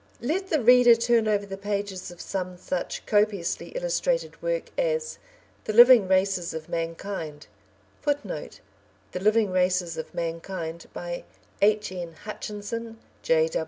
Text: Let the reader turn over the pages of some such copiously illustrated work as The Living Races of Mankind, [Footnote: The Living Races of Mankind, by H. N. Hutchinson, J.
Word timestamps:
Let 0.21 0.49
the 0.49 0.63
reader 0.63 0.95
turn 0.95 1.27
over 1.27 1.45
the 1.45 1.57
pages 1.59 2.09
of 2.09 2.19
some 2.19 2.57
such 2.57 3.05
copiously 3.05 3.67
illustrated 3.75 4.41
work 4.41 4.71
as 4.75 5.19
The 5.65 5.73
Living 5.73 6.07
Races 6.07 6.55
of 6.55 6.67
Mankind, 6.67 7.45
[Footnote: 8.01 8.61
The 9.11 9.19
Living 9.19 9.51
Races 9.51 9.97
of 9.97 10.11
Mankind, 10.15 10.87
by 10.91 11.23
H. 11.61 11.91
N. 11.91 12.13
Hutchinson, 12.23 12.97
J. 13.21 13.47